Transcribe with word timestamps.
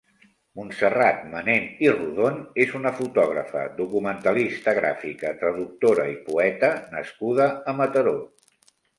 Montserrat 0.59 1.17
Manent 1.31 1.65
i 1.83 1.89
Rodon 1.89 2.37
és 2.63 2.71
una 2.79 2.91
fotògrafa, 3.01 3.65
documentalista 3.81 4.73
gràfica, 4.77 5.33
traductora 5.43 6.07
i 6.13 6.15
poeta 6.31 6.71
nascuda 6.95 7.47
a 7.73 7.77
Mataró. 7.83 8.15